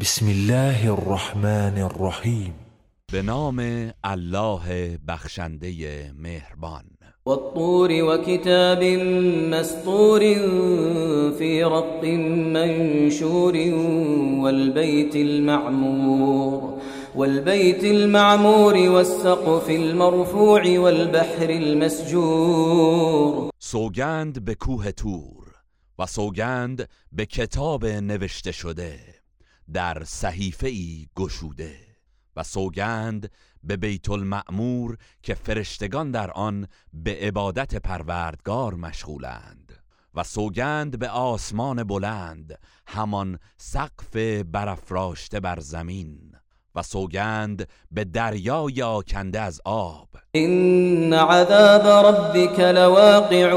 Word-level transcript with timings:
بسم 0.00 0.28
الله 0.28 0.92
الرحمن 0.92 1.78
الرحیم 1.78 2.54
به 3.12 3.22
نام 3.22 3.58
الله 4.04 4.98
بخشنده 5.08 6.12
مهربان. 6.18 6.84
والطور 7.26 7.90
وكتاب 7.92 8.84
مسطور 9.50 10.20
في 11.38 11.64
رق 11.64 12.04
منشور 12.54 13.56
والبيت 14.42 15.16
المعمور 15.16 16.78
والبيت 17.14 17.84
المعمور 17.84 18.74
والسقف 18.74 19.70
المرفوع 19.70 20.78
والبحر 20.78 21.50
المسجور. 21.50 23.50
سوگند 23.58 24.44
به 24.44 24.54
کوه 24.54 24.90
تور 24.90 25.46
و 25.98 26.06
سوگند 26.06 26.88
به 27.12 27.26
کتاب 27.26 27.86
نوشته 27.86 28.52
شده. 28.52 29.17
در 29.72 30.02
صحیفه 30.04 30.68
ای 30.68 31.06
گشوده 31.16 31.76
و 32.36 32.42
سوگند 32.42 33.30
به 33.64 33.76
بیت 33.76 34.10
المعمور 34.10 34.96
که 35.22 35.34
فرشتگان 35.34 36.10
در 36.10 36.30
آن 36.30 36.66
به 36.92 37.18
عبادت 37.20 37.74
پروردگار 37.74 38.74
مشغولند 38.74 39.72
و 40.14 40.24
سوگند 40.24 40.98
به 40.98 41.08
آسمان 41.08 41.84
بلند 41.84 42.58
همان 42.86 43.38
سقف 43.56 44.16
برافراشته 44.52 45.40
بر 45.40 45.60
زمین 45.60 46.32
و 46.74 46.82
سوگند 46.82 47.68
به 47.90 48.04
دریای 48.04 48.82
آکنده 48.82 49.40
از 49.40 49.60
آب. 49.64 50.08
إن 50.34 51.12
عذاب 51.12 51.86
ربك 52.06 52.60
لواقع 52.60 53.54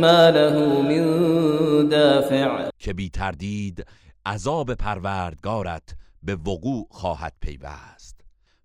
ما 0.00 0.30
له 0.30 0.82
من 0.82 1.88
دافع. 1.88 2.70
که 2.78 2.92
بی 2.92 3.10
تردید 3.10 3.86
عذاب 4.26 4.74
پروردگارت 4.74 5.96
به 6.22 6.34
وقوع 6.36 6.86
خواهد 6.90 7.32
پیوست 7.40 8.20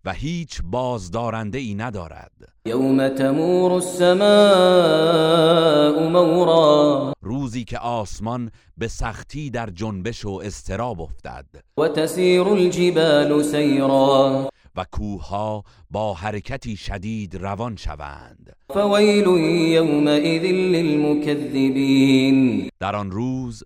و 0.05 0.13
هیچ 0.13 0.61
بازدارنده 0.63 1.57
ای 1.57 1.75
ندارد. 1.75 2.31
يوم 2.65 3.07
تمور 3.07 3.71
السماء 3.73 4.19
مورا. 6.09 7.13
روزی 7.21 7.63
که 7.63 7.77
آسمان 7.79 8.51
به 8.77 8.87
سختی 8.87 9.49
در 9.49 9.69
جنبش 9.69 10.25
و 10.25 10.41
استراب 10.43 11.01
افتد. 11.01 11.45
وتسير 11.77 12.47
الجبال 12.47 13.43
سيرا 13.43 14.49
و 14.75 14.85
کوهها 14.91 15.63
با 15.89 16.13
حرکتی 16.13 16.75
شدید 16.75 17.35
روان 17.35 17.75
شوند. 17.75 18.55
فويل 18.73 19.27
يومئذ 19.73 20.43
للمكذبين 20.51 21.89
در 22.79 22.95
آن 22.95 23.11
روز 23.11 23.63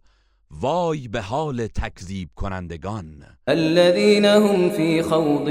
وای 0.61 1.07
به 1.07 1.21
حال 1.21 1.67
تکذیب 1.67 2.29
کنندگان. 2.35 3.23
الذين 3.47 4.25
هم 4.25 4.69
في 4.69 5.01
خوض 5.01 5.47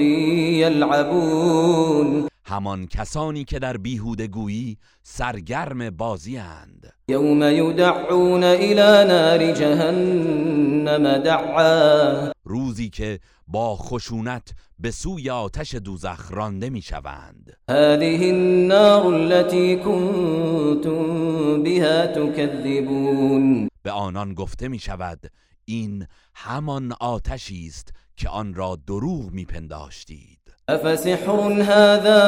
يلعبون 0.60 2.28
همان 2.44 2.86
کسانی 2.86 3.44
که 3.44 3.58
در 3.58 3.76
بیهودگویی 3.76 4.78
سرگرم 5.02 5.90
بازی 5.90 6.38
اند. 6.38 6.92
يوم 7.08 7.42
يدعون 7.42 8.44
إلى 8.44 9.08
نار 9.08 9.52
جهنم 9.52 11.18
دعا. 11.18 12.32
روزی 12.44 12.90
که 12.90 13.20
با 13.48 13.76
خشونت 13.76 14.54
به 14.78 14.90
سوی 14.90 15.30
آتش 15.30 15.74
دوزخ 15.74 16.32
رانده 16.32 16.70
می 16.70 16.82
شوند 16.82 17.56
هذه 17.70 18.20
النار 18.22 19.14
التي 19.14 19.76
كنتم 19.76 21.62
بها 21.62 22.06
تكذبون 22.06 23.71
به 23.82 23.90
آنان 23.90 24.34
گفته 24.34 24.68
می 24.68 24.78
شود 24.78 25.30
این 25.64 26.06
همان 26.34 26.92
آتشی 27.00 27.66
است 27.66 27.92
که 28.16 28.28
آن 28.28 28.54
را 28.54 28.78
دروغ 28.86 29.30
می 29.30 29.44
پنداشتید 29.44 30.38
أفسحر 30.68 31.62
هذا 31.62 32.22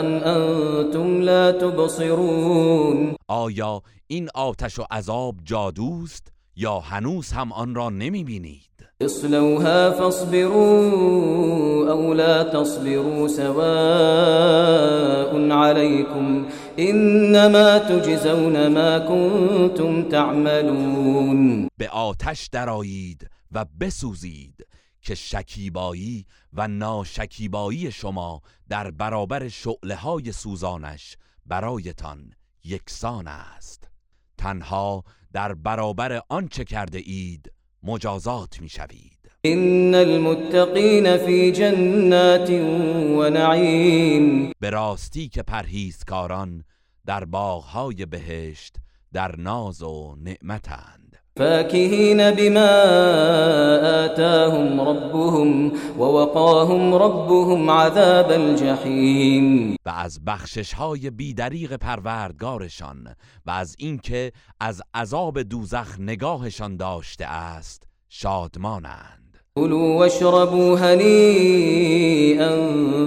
أم 0.00 0.06
أنتم 0.06 1.20
لا 1.20 1.52
تبصرون؟ 1.52 3.16
آیا 3.28 3.82
این 4.06 4.28
آتش 4.34 4.78
و 4.78 4.84
عذاب 4.90 5.34
جادوست 5.44 6.32
یا 6.56 6.80
هنوز 6.80 7.32
هم 7.32 7.52
آن 7.52 7.74
را 7.74 7.90
نمی 7.90 8.24
بینید 8.24 8.70
اصلوها 9.00 9.90
فاصبروا 9.90 10.62
أو 11.92 12.14
لا 12.14 12.44
تصبروا 12.44 13.28
سواء 13.28 14.44
عليكم 15.50 16.23
إنما 16.78 17.78
تجزون 17.78 18.68
ما 18.68 18.98
كنتم 18.98 20.08
تعملون. 20.08 21.68
به 21.78 21.88
آتش 21.88 22.48
درایید 22.52 23.30
و 23.52 23.64
بسوزید 23.80 24.66
که 25.02 25.14
شکیبایی 25.14 26.26
و 26.52 26.68
ناشکیبایی 26.68 27.92
شما 27.92 28.42
در 28.68 28.90
برابر 28.90 29.48
شعله 29.48 29.94
های 29.94 30.32
سوزانش 30.32 31.16
برایتان 31.46 32.32
یکسان 32.64 33.28
است. 33.28 33.88
تنها 34.38 35.04
در 35.32 35.54
برابر 35.54 36.22
آنچه 36.28 36.64
کرده 36.64 36.98
اید 36.98 37.52
مجازات 37.82 38.60
می 38.60 38.68
شوید 38.68 39.23
إن 39.46 39.94
المتقين 39.94 41.16
في 41.16 41.52
جنات 41.52 42.50
ونعيم. 43.18 44.52
به 44.60 44.70
راستی 44.70 45.28
که 45.28 45.42
پرهیزکاران 45.42 46.64
در 47.06 47.24
باغهای 47.24 48.06
بهشت 48.06 48.76
در 49.12 49.36
ناز 49.36 49.82
و 49.82 50.16
نعمتند. 50.18 51.16
فاكهين 51.36 52.30
بما 52.30 52.68
آتاهم 54.04 54.80
ربهم 54.80 55.72
ووقاهم 55.98 56.94
ربهم 56.94 57.70
عذاب 57.70 58.30
الجحيم 58.30 59.76
و 59.86 59.90
از 59.90 60.24
بخشش 60.24 60.72
های 60.72 61.10
بیدریق 61.10 61.76
پروردگارشان 61.76 63.14
و 63.46 63.50
از 63.50 63.76
اینکه 63.78 64.32
از 64.60 64.82
عذاب 64.94 65.42
دوزخ 65.42 66.00
نگاهشان 66.00 66.76
داشته 66.76 67.26
است 67.26 67.82
شادمانند. 68.08 69.23
كلوا 69.58 69.98
واشربوا 69.98 70.78
هنيئا 70.78 72.56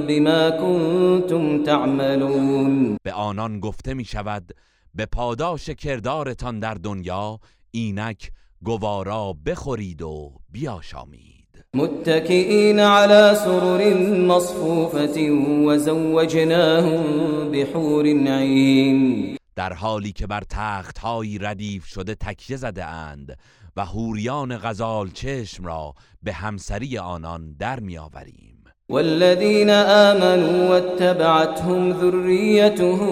بما 0.07 0.49
كنتم 0.49 1.63
تعملون. 1.63 2.97
به 3.03 3.13
آنان 3.13 3.59
گفته 3.59 3.93
می 3.93 4.05
شود 4.05 4.53
به 4.95 5.05
پاداش 5.05 5.69
کردارتان 5.69 6.59
در 6.59 6.73
دنیا 6.73 7.39
اینک 7.71 8.31
گوارا 8.63 9.35
بخورید 9.45 10.01
و 10.01 10.31
بیاشامید. 10.51 11.65
متكئين 11.73 12.79
على 12.79 13.35
سرر 13.35 13.93
مصفوفة 14.27 15.31
وزوجناهم 15.67 17.03
بحور 17.51 18.05
عين 18.05 19.37
در 19.57 19.73
حالی 19.73 20.11
که 20.11 20.27
بر 20.27 20.43
تخت 20.49 20.97
هایی 20.97 21.37
ردیف 21.37 21.85
شده 21.85 22.15
تکیه 22.15 22.57
زده 22.57 22.85
اند 22.85 23.37
و 23.77 23.85
هوریان 23.85 24.57
غزال 24.57 25.09
چشم 25.09 25.65
را 25.65 25.93
به 26.23 26.33
همسری 26.33 26.97
آنان 26.97 27.55
در 27.59 27.79
می 27.79 27.97
آوریم. 27.97 28.63
والذين 28.89 29.69
آمنوا 29.69 30.69
واتبعتهم 30.69 31.93
ذريتهم 31.93 33.09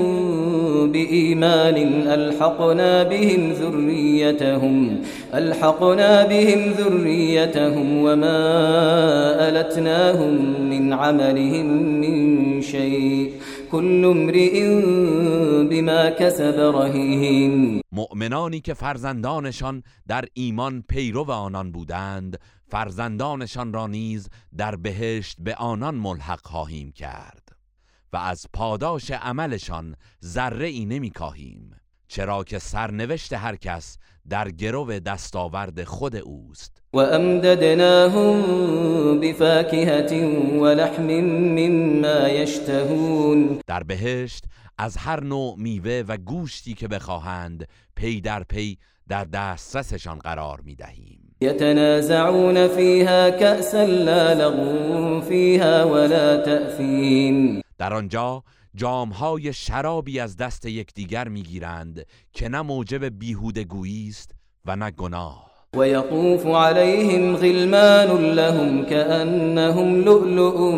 بإيمان 0.92 2.08
ألحقنا 2.08 3.04
بهم 3.04 3.54
ذريتهم 3.54 5.00
ألحقنا 5.34 6.26
بهم 6.26 6.72
ذريتهم 6.72 7.98
وما 7.98 8.40
ألتناهم 9.50 10.34
من 10.70 10.94
عملهم 10.94 11.66
من 12.02 12.62
شيء 12.62 13.32
كل 13.76 14.06
امرئ 14.06 14.60
بما 15.70 16.10
كسب 16.10 16.60
رهين 16.76 17.82
مؤمنانی 17.92 18.60
که 18.62 18.74
فرزندانشان 18.74 19.84
در 20.08 20.26
ایمان 20.34 20.84
پیرو 20.90 21.32
آنان 21.32 21.72
بودند 21.72 22.40
فرزندانشان 22.68 23.74
را 23.74 23.88
نیز 23.88 24.30
در 24.58 24.76
بهشت 24.76 25.38
به 25.40 25.56
آنان 25.56 25.96
ملحق 25.96 26.40
خواهیم 26.44 26.92
کرد. 26.92 27.50
و 28.14 28.18
از 28.18 28.46
پاداش 28.54 29.12
عملشان 29.12 29.96
ذره 30.26 30.68
ای 30.68 30.86
نمی 30.86 31.10
کاهیم 31.10 31.72
چرا 32.08 32.44
که 32.44 32.60
سرنوشت 32.60 33.34
هر 33.34 33.56
کس 33.56 33.98
در 34.30 34.52
گرو 34.52 35.00
دستاورد 35.00 35.84
خود 35.84 36.16
اوست. 36.16 36.82
وأمددناهم 36.94 38.42
بفاكهة 39.20 40.14
ولحم 40.62 41.08
مما 41.32 42.30
يشتهون. 42.30 43.60
در 43.68 43.84
بهشت 43.84 44.44
از 44.78 44.98
هر 44.98 45.24
نوع 45.24 45.56
میوه 45.58 46.04
و 46.08 46.18
گوشتی 46.18 46.74
که 46.74 46.88
بخواهند 46.88 47.68
پی 47.96 48.22
در 48.22 48.44
پی 48.44 48.78
در 49.10 49.24
دسترسشان 49.24 50.20
قرار 50.20 50.62
می 50.62 50.76
دهیم 50.76 51.36
يتنازعون 51.42 52.68
فيها 52.68 53.30
كأسا 53.30 53.86
لا 53.86 54.34
لغو 54.34 55.22
فيها 55.22 55.84
ولا 55.86 56.38
تأثيم. 56.38 57.62
در 57.78 57.94
آنجا 57.94 58.44
جامهای 58.76 59.54
شرابی 59.54 60.20
از 60.20 60.38
دست 60.38 60.66
یکدیگر 60.66 61.28
می‌گیرند 61.28 62.06
که 62.34 62.50
نه 62.50 62.62
موجب 62.62 63.06
بیهودگویی 63.06 64.08
است 64.10 64.32
و 64.66 64.76
نه 64.76 64.92
گناه. 64.92 65.52
ويطوف 65.76 66.46
عليهم 66.46 67.36
غلمان 67.36 68.22
لهم 68.22 68.86
كأنهم 68.86 69.96
لؤلؤ 69.96 70.76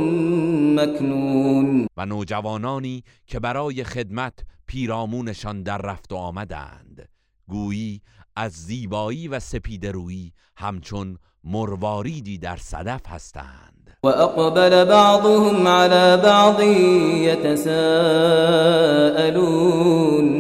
مكنون. 0.76 1.88
و 1.98 2.06
نوجوانانی 2.06 3.04
که 3.26 3.40
برای 3.40 3.84
خدمت 3.84 4.34
پیرامونشان 4.68 5.64
در 5.64 5.78
رفت 5.78 6.12
و 6.12 6.16
آمدند. 6.16 7.10
گویی 7.48 8.02
از 8.36 8.52
زیبایی 8.52 9.28
و 9.28 9.40
سپیدرویی 9.40 10.34
همچون 10.58 11.18
مرواریدی 11.44 12.38
در 12.38 12.58
صدف 12.58 13.08
هستند. 13.08 13.77
وأقبل 14.08 14.86
بعضهم 14.86 15.68
على 15.68 16.18
بعض 16.18 16.62
يتساءلون. 17.28 17.98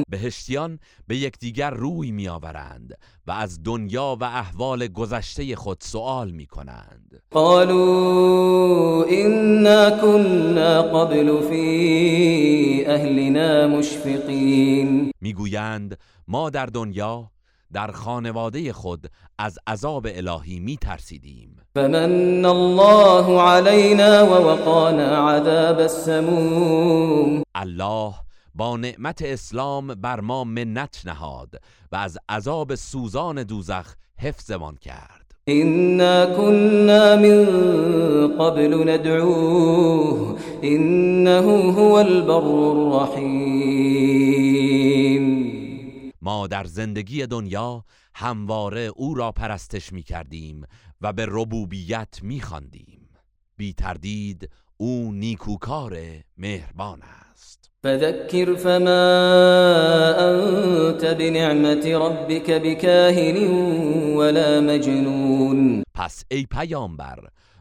بهشتیان 0.10 0.80
به 1.08 1.18
یکدیگر 1.18 1.69
روی 1.69 2.12
میآورند 2.12 2.98
و 3.28 3.31
از 3.31 3.64
دنیا 3.64 4.18
و 4.22 4.24
احوال 4.24 4.88
گذشته 4.88 5.56
خود 5.56 5.78
سوال 5.81 6.31
می 6.31 6.46
کنند 6.46 7.22
قالوا 7.31 9.06
إنا 9.06 9.90
كنا 9.90 10.81
قبل 10.81 11.42
في 11.50 12.86
أهلنا 12.88 13.68
مشفقين. 13.68 15.12
می‌گویند 15.22 15.98
ما 16.28 16.50
در 16.50 16.66
دنیا 16.66 17.31
در 17.74 17.92
خانواده 17.92 18.74
خود 18.74 19.08
از 19.38 19.60
عذاب 19.68 20.08
الهی 20.10 20.60
می 20.60 20.78
ترسیدیم 20.78 21.56
فمن 21.77 22.45
الله 22.45 23.41
علينا 23.41 24.21
ووقانا 24.21 25.18
عذاب 25.18 25.79
السموم. 25.79 27.44
الله 27.56 28.13
با 28.56 28.77
نعمت 28.77 29.21
اسلام 29.21 29.88
بر 29.94 30.21
ما 30.21 30.44
منت 30.44 31.01
نهاد 31.06 31.56
و 31.91 31.95
از 31.95 32.18
عذاب 32.29 32.75
سوزان 32.75 33.44
دوزخ 33.44 33.95
حفظمان 34.18 34.75
کرد. 34.75 35.33
إنا 35.50 36.25
كنا 36.25 37.15
من 37.15 37.45
قبل 38.39 38.89
ندعوه 38.89 40.35
إنه 40.63 41.71
هو 41.71 42.00
البر 42.00 42.71
الرحيم 42.71 43.87
ما 46.27 46.47
در 46.47 46.63
زندگی 46.63 47.27
دنیا 47.27 47.83
همواره 48.15 48.81
او 48.95 49.13
را 49.13 49.31
پرستش 49.31 49.94
می 49.94 50.03
کردیم 50.03 50.65
و 51.01 51.13
به 51.13 51.25
ربوبیت 51.29 52.19
می 52.21 52.41
خواندیم. 52.41 53.09
بی 53.57 53.74
تردید 53.74 54.50
او 54.77 55.12
نیکوکار 55.12 55.97
مهربان 56.38 57.01
است. 57.31 57.71
فذكر 57.83 58.56
فما 58.56 59.03
أنت 60.19 61.06
بنعمة 61.06 61.97
ربك 61.97 62.51
بكاهن 62.51 63.38
ولا 64.18 64.62
مجنون. 64.62 65.83
پس 65.94 66.23
ای 66.31 66.47
پیامبر 66.51 67.19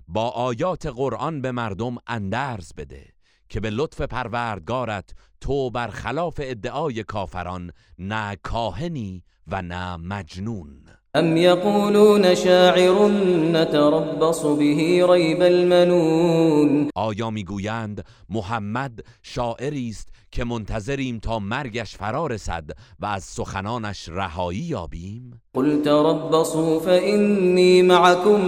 با 0.09 0.29
آیات 0.29 0.87
قرآن 0.87 1.41
به 1.43 1.53
مردم 1.53 1.97
اندرز 2.07 2.73
بده. 2.77 3.16
که 3.49 3.61
به 3.61 3.71
لطف 3.71 4.01
پروردگارت 4.01 5.15
تو 5.41 5.71
برخلاف 5.71 6.41
ادعای 6.43 7.03
کافران 7.03 7.71
نه 7.99 8.37
کاهنی 8.43 9.23
و 9.49 9.63
نه 9.63 9.97
مجنون. 9.97 10.87
أم 11.17 11.37
يقولون 11.37 12.35
شاعر 12.35 13.09
نتربص 13.53 14.43
به 14.43 15.07
ريب 15.09 15.43
المنون. 15.43 16.91
آیا 16.95 17.31
می‌گویند 17.31 18.05
محمد 18.29 19.01
شاعری 19.23 19.89
است 19.89 20.09
که 20.31 20.45
منتظریم 20.45 21.19
تا 21.19 21.39
مرگش 21.39 21.97
فرا 21.97 22.27
رسد 22.27 22.71
و 23.01 23.07
از 23.07 23.25
سخنانش 23.25 24.09
رهایی 24.09 24.59
یابیم؟ 24.59 25.43
قل 25.55 25.83
تربصوا 25.83 26.81
فإني 26.81 27.83
معكم 27.83 28.41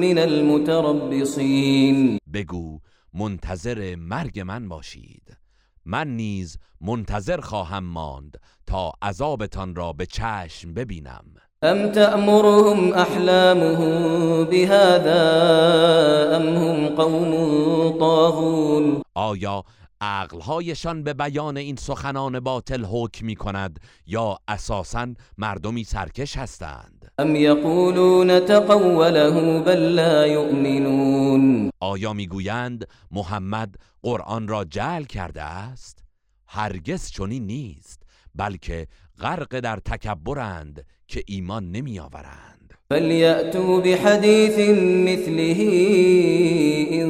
من 0.00 0.18
المتربصين. 0.18 2.18
بگو 2.34 2.80
منتظر 3.14 3.96
مرگ 3.96 4.40
من 4.40 4.68
باشید. 4.68 5.36
من 5.84 6.16
نیز 6.16 6.58
منتظر 6.80 7.40
خواهم 7.40 7.84
ماند 7.84 8.40
تا 8.66 8.92
عذابتان 9.02 9.74
را 9.74 9.92
به 9.92 10.06
چشم 10.06 10.74
ببینم. 10.74 11.24
أم 11.62 11.92
تأمرهم 11.92 12.94
أحلامهم 12.94 14.44
بهذا 14.44 15.20
أم 16.36 16.56
هم 16.56 16.88
قوم 16.88 17.98
طاغون؟ 17.98 19.02
آیا 19.14 19.64
عقلهایشان 20.00 21.02
به 21.02 21.14
بیان 21.14 21.56
این 21.56 21.76
سخنان 21.76 22.40
باطل 22.40 22.84
حکم 22.84 23.26
می 23.26 23.36
کند 23.36 23.80
یا 24.06 24.38
اساسا 24.48 25.14
مردمی 25.38 25.84
سرکش 25.84 26.36
هستند؟ 26.36 26.97
أم 27.20 27.36
يقولون 27.36 28.44
تقوله 28.44 29.60
بل 29.60 29.94
لا 29.94 30.26
يؤمنون 30.26 31.70
آیا 31.80 32.12
می‌گویند 32.12 32.84
محمد 33.10 33.74
قرآن 34.02 34.48
را 34.48 34.64
جعل 34.64 35.04
کرده 35.04 35.42
است؟ 35.42 36.04
هرگز 36.46 37.10
چنین 37.10 37.46
نیست 37.46 38.02
بلکه 38.34 38.86
غرق 39.20 39.60
در 39.60 39.76
تکبرند 39.76 40.86
که 41.08 41.22
ایمان 41.26 41.70
نمی 41.72 42.00
آورند 42.00 42.67
فليأتوا 42.90 43.80
بحديث 43.80 44.58
مثله 45.08 45.60
إن 46.92 47.08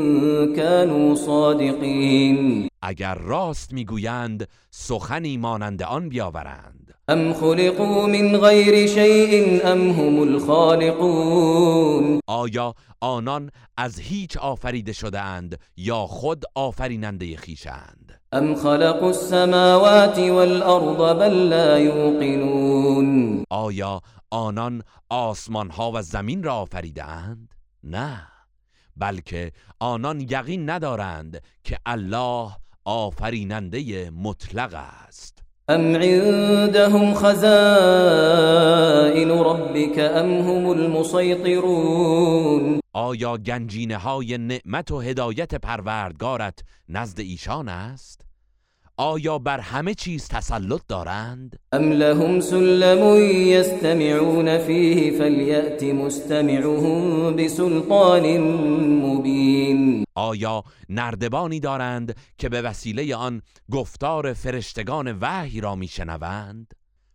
كانوا 0.56 1.14
صادقين. 1.14 2.68
اگر 2.82 3.14
راست 3.14 3.72
می‌گویند 3.72 4.48
سخنی 4.70 5.36
مانند 5.36 5.82
آن 5.82 6.08
بیاورند. 6.08 6.94
أم 7.08 7.32
خلقوا 7.32 8.06
من 8.06 8.36
غير 8.36 8.86
شيء 8.86 9.60
أم 9.72 9.90
هم 9.90 10.22
الخالقون. 10.22 12.20
آیا 12.26 12.74
آنان 13.00 13.50
از 13.76 13.98
هیچ 13.98 14.36
آفریده 14.36 14.92
شده 14.92 15.20
اند 15.20 15.58
یا 15.76 16.06
خود 16.06 16.44
آفریننده 16.54 17.36
خیشند 17.36 17.97
أم 18.34 18.54
خلقوا 18.54 19.08
السماوات 19.08 20.18
والأرض 20.18 21.18
بل 21.18 21.48
لا 21.50 21.78
يوقنون 21.78 23.44
آیا 23.50 24.00
آنان 24.30 24.82
آسمان 25.10 25.70
ها 25.70 25.92
و 25.94 26.02
زمین 26.02 26.42
را 26.42 26.54
آفریده 26.54 27.04
اند؟ 27.04 27.54
نه 27.84 28.28
بلکه 28.96 29.52
آنان 29.80 30.20
یقین 30.20 30.70
ندارند 30.70 31.42
که 31.64 31.78
الله 31.86 32.50
آفریننده 32.84 34.10
مطلق 34.10 34.74
است 34.74 35.42
أم 35.70 35.96
عندهم 35.96 37.14
خزائن 37.14 37.40
ربك 39.30 39.98
أم 39.98 40.30
هم 40.30 40.70
المسيطرون 40.70 42.08
آیا 42.92 43.36
گنجینه 43.36 43.96
های 43.96 44.38
نعمت 44.38 44.90
و 44.90 45.00
هدایت 45.00 45.54
پروردگارت 45.54 46.58
نزد 46.88 47.20
ایشان 47.20 47.68
است؟ 47.68 48.27
آیا 49.00 49.38
بر 49.38 49.60
همه 49.60 49.94
چیز 49.94 50.28
تسلط 50.28 50.80
دارند؟ 50.88 51.58
أم 51.74 51.92
لهم 51.92 52.40
سلم 52.40 53.16
يستمعون 53.46 54.58
فيه 54.58 55.18
فليأت 55.18 55.84
مستمعهم 55.84 57.36
بسلطان 57.36 58.40
مبين 59.02 60.04
آیا 60.14 60.62
نردبانی 60.88 61.60
دارند 61.60 62.16
که 62.38 62.48
به 62.48 62.62
وسیله 62.62 63.16
آن 63.16 63.42
گفتار 63.72 64.32
فرشتگان 64.32 65.18
وحی 65.20 65.60
را 65.60 65.74
میشنوند؟ 65.74 66.74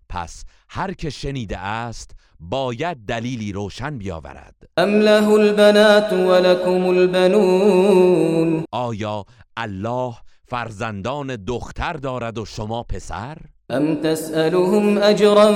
پس 0.09 0.43
هر 0.69 0.93
که 0.93 1.09
شنیده 1.09 1.57
است 1.57 2.11
باید 2.39 2.97
دلیلی 3.07 3.51
روشن 3.51 3.97
بیاورد 3.97 4.55
أم 4.79 4.89
له 4.89 5.29
البنات 5.29 6.13
ولكم 6.13 6.85
البنون 6.85 8.65
آیا 8.71 9.25
الله 9.57 10.15
فرزندان 10.53 11.35
دختر 11.35 11.93
دارد 11.93 12.37
و 12.37 12.45
شما 12.45 12.83
پسر؟ 12.83 13.37
أم 13.71 14.01
تسألهم 14.01 14.97
أجرا 14.97 15.53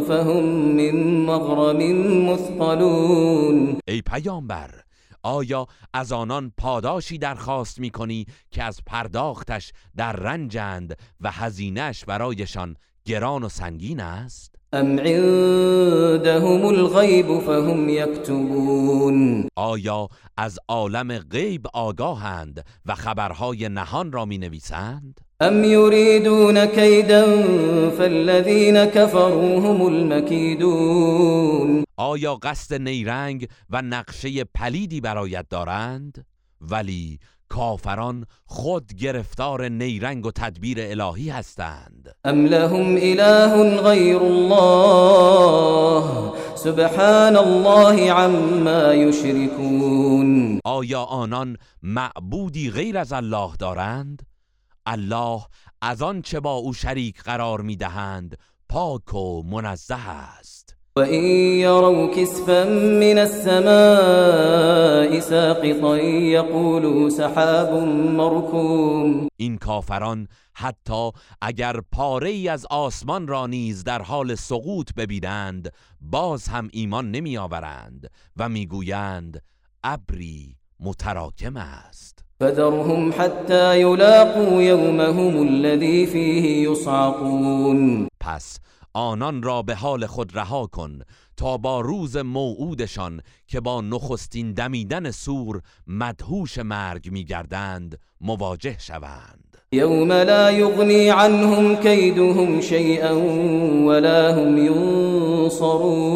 فهم 0.00 0.44
من 0.76 1.24
مغرم 1.26 1.96
مثقلون 2.30 3.78
ای 3.88 4.02
پیامبر 4.02 4.70
آیا 5.22 5.66
از 5.92 6.12
آنان 6.12 6.52
پاداشی 6.58 7.18
درخواست 7.18 7.80
می 7.80 7.90
کنی 7.90 8.26
که 8.50 8.62
از 8.62 8.80
پرداختش 8.86 9.72
در 9.96 10.12
رنجند 10.12 10.98
و 11.20 11.30
هزینهش 11.30 12.04
برایشان 12.04 12.76
گران 13.04 13.42
و 13.42 13.48
سنگین 13.48 14.00
است؟ 14.00 14.55
أم 14.74 14.98
عندهم 15.00 16.68
الغيب 16.68 17.38
فهم 17.38 17.88
يكتبون 17.88 19.48
آیا 19.56 20.08
از 20.36 20.58
عالم 20.68 21.18
غیب 21.18 21.66
آگاهند 21.74 22.64
و 22.86 22.94
خبرهای 22.94 23.68
نهان 23.68 24.12
را 24.12 24.24
می 24.24 24.38
نویسند؟ 24.38 25.20
أم 25.42 25.64
يريدون 25.64 26.64
كيدا 26.66 27.26
فالذين 27.90 28.84
كفروا 28.84 29.60
هم 29.60 29.86
المكيدون 29.86 31.84
آیا 31.96 32.34
قصد 32.34 32.74
نیرنگ 32.74 33.48
و 33.70 33.82
نقشه 33.82 34.44
پلیدی 34.44 35.00
برایت 35.00 35.46
دارند؟ 35.50 36.26
ولی 36.60 37.18
کافران 37.48 38.26
خود 38.46 38.94
گرفتار 38.94 39.68
نیرنگ 39.68 40.26
و 40.26 40.30
تدبیر 40.30 40.78
الهی 40.80 41.30
هستند. 41.30 42.14
ام 42.24 42.46
لهم 42.46 42.96
اله 43.00 43.80
غیر 43.82 44.16
الله؟ 44.22 45.56
سبحان 46.54 47.36
الله 47.36 48.12
عما 48.12 48.94
یشركون 48.94 50.60
آیا 50.64 51.02
آنان 51.02 51.56
معبودی 51.82 52.70
غیر 52.70 52.98
از 52.98 53.12
الله 53.12 53.56
دارند؟ 53.58 54.22
الله 54.86 55.40
از 55.82 56.02
آنچه 56.02 56.40
با 56.40 56.54
او 56.54 56.74
شریک 56.74 57.22
قرار 57.22 57.60
می‌دهند 57.60 58.38
پاک 58.68 59.14
و 59.14 59.42
منزه 59.42 60.08
است. 60.08 60.55
وإن 60.98 61.24
يروا 61.60 62.14
كسفا 62.14 62.64
من 63.00 63.18
السماء 63.18 65.20
ساقطا 65.20 65.96
يقولوا 65.96 67.10
سحاب 67.10 67.72
مركوم. 68.16 69.28
این 69.36 69.58
کافران 69.58 70.28
حتی 70.54 71.10
اگر 71.42 71.80
پاره 71.92 72.30
ای 72.30 72.48
از 72.48 72.66
آسمان 72.70 73.28
را 73.28 73.46
نیز 73.46 73.84
در 73.84 74.02
حال 74.02 74.34
سقوط 74.34 74.90
ببینند 74.96 75.72
باز 76.00 76.48
هم 76.48 76.68
ایمان 76.72 77.10
نمی 77.10 77.38
آورند 77.38 78.10
و 78.36 78.48
می‌گویند 78.48 79.42
ابری 79.84 80.56
متراکم 80.80 81.56
است. 81.56 82.24
فذرهم 82.40 83.12
حتى 83.12 83.80
يلاقوا 83.80 84.62
يومهم 84.62 85.48
الذي 85.48 86.06
فيه 86.06 86.70
يصعقون. 86.70 88.08
پس 88.20 88.58
آنان 88.96 89.42
را 89.42 89.62
به 89.62 89.74
حال 89.74 90.06
خود 90.06 90.38
رها 90.38 90.66
کن 90.66 90.98
تا 91.36 91.56
با 91.56 91.80
روز 91.80 92.16
موعودشان 92.16 93.20
که 93.46 93.60
با 93.60 93.80
نخستین 93.80 94.52
دمیدن 94.52 95.10
سور 95.10 95.60
مدهوش 95.86 96.58
مرگ 96.58 97.10
میگردند 97.10 97.98
مواجه 98.20 98.76
شوند. 98.78 99.56
يوم 99.72 100.12
لا 100.12 100.52
يغني 100.52 101.08
عنهم 101.08 101.76
كيدهم 101.76 102.60
شيئا 102.60 103.12
ولا 103.86 104.34
هم 104.34 104.58
ينصرون 105.46 106.06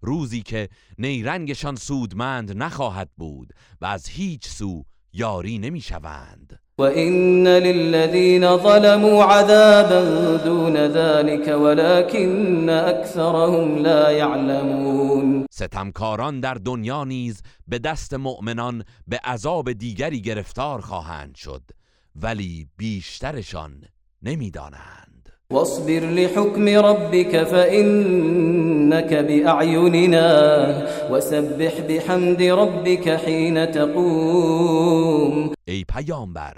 روزی 0.00 0.42
که 0.42 0.68
نیرنگشان 0.98 1.76
سودمند 1.76 2.56
نخواهد 2.56 3.10
بود 3.16 3.52
و 3.80 3.86
از 3.86 4.08
هیچ 4.08 4.48
سو 4.48 4.84
یاری 5.12 5.58
نمی‌شوند. 5.58 6.60
وإن 6.80 7.48
للذين 7.48 8.56
ظلموا 8.56 9.24
عذابا 9.24 10.36
دون 10.44 10.76
ذلك 10.76 11.48
ولكن 11.48 12.68
أكثرهم 12.68 13.78
لا 13.78 14.10
يعلمون 14.10 15.46
ستمکاران 15.50 16.40
در 16.40 16.54
دنیا 16.54 17.04
نیز 17.04 17.42
به 17.68 17.78
دست 17.78 18.14
مؤمنان 18.14 18.84
به 19.06 19.20
عذاب 19.24 19.72
دیگری 19.72 20.20
گرفتار 20.22 20.80
خواهند 20.80 21.34
شد 21.34 21.62
ولی 22.16 22.68
بیشترشان 22.76 23.84
نمی‌دانند. 24.22 25.09
واصبر 25.52 26.00
لحكم 26.00 26.68
ربك 26.68 27.44
فإنك 27.44 29.14
بأعيننا 29.14 30.28
وسبح 31.10 31.80
بحمد 31.80 32.42
ربك 32.42 33.08
حين 33.08 33.70
تقوم. 33.70 35.54
ای 35.64 35.84
پیامبر 35.84 36.56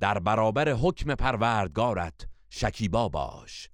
در 0.00 0.18
برابر 0.18 0.72
حکم 0.72 1.14
پروردگارت 1.14 2.28
شکیبا 2.50 3.08
باش 3.08 3.68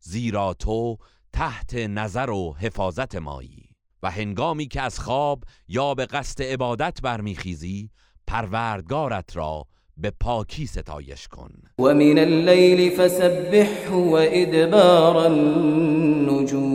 زیرا 0.00 0.54
تو 0.54 0.96
تحت 1.32 1.74
نظر 1.74 2.30
و 2.30 2.56
حفاظت 2.60 3.14
مایی. 3.14 3.68
و 4.02 4.10
هنگامی 4.10 4.66
که 4.68 4.82
از 4.82 5.00
خواب 5.00 5.44
یا 5.68 5.94
به 5.94 6.06
قصد 6.06 6.42
عبادت 6.42 6.98
برمیخیزی 7.02 7.90
پروردگارت 8.26 9.36
را 9.36 9.66
به 10.00 10.10
پاکی 10.20 10.66
ستایش 10.66 11.28
کن. 11.28 11.52
ومن 11.78 12.18
الليل 12.18 12.90
فسبحه 12.90 13.90
وإدبار 13.90 15.16
النجوم. 15.16 16.68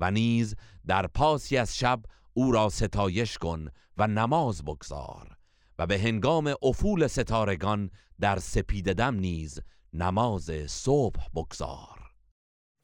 و 0.00 0.10
نیز 0.10 0.54
در 0.86 1.06
پاسی 1.06 1.56
از 1.56 1.76
شب 1.76 2.00
او 2.34 2.52
را 2.52 2.68
ستایش 2.68 3.38
کن 3.38 3.68
و 3.96 4.06
نماز 4.06 4.64
بگذار 4.64 5.36
و 5.78 5.86
به 5.86 5.98
هنگام 5.98 6.54
افول 6.62 7.06
ستارگان 7.06 7.90
در 8.20 8.38
سپیددم 8.38 9.14
نیز 9.14 9.60
نماز 9.92 10.50
صبح 10.66 11.20
بگذار. 11.34 11.96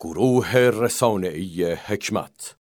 گروه 0.01 0.57
رسانه‌ای 0.57 1.73
حکمت 1.73 2.51